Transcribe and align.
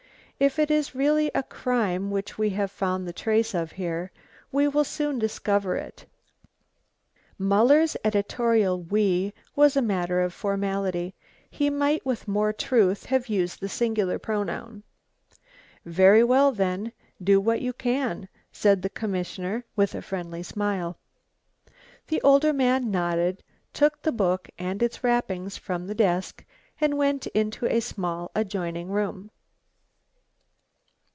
If 0.43 0.57
it 0.57 0.71
is 0.71 0.95
really 0.95 1.29
a 1.35 1.43
crime 1.43 2.09
which 2.09 2.35
we 2.39 2.49
have 2.49 2.71
found 2.71 3.07
the 3.07 3.13
trace 3.13 3.53
of 3.53 3.73
here, 3.73 4.11
we 4.51 4.67
will 4.67 4.83
soon 4.83 5.19
discover 5.19 5.75
it." 5.75 6.07
Muller's 7.37 7.95
editorial 8.03 8.81
"we" 8.81 9.33
was 9.55 9.77
a 9.77 9.83
matter 9.83 10.19
of 10.19 10.33
formality. 10.33 11.13
He 11.47 11.69
might 11.69 12.03
with 12.03 12.27
more 12.27 12.51
truth 12.53 13.05
have 13.05 13.27
used 13.29 13.59
the 13.61 13.69
singular 13.69 14.17
pronoun. 14.17 14.81
"Very 15.85 16.23
well, 16.23 16.51
then, 16.51 16.91
do 17.23 17.39
what 17.39 17.61
you 17.61 17.71
can," 17.71 18.27
said 18.51 18.81
the 18.81 18.89
commissioner 18.89 19.63
with 19.75 19.93
a 19.93 20.01
friendly 20.01 20.41
smile. 20.41 20.97
The 22.07 22.19
older 22.23 22.51
man 22.51 22.89
nodded, 22.89 23.43
took 23.73 24.01
the 24.01 24.11
book 24.11 24.49
and 24.57 24.81
its 24.81 25.03
wrappings 25.03 25.57
from 25.57 25.85
the 25.85 25.93
desk, 25.93 26.43
and 26.79 26.97
went 26.97 27.27
into 27.27 27.67
a 27.67 27.79
small 27.79 28.31
adjoining 28.33 28.89
room. 28.89 29.29